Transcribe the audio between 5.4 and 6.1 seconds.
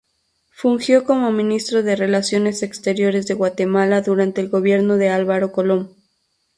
Colom.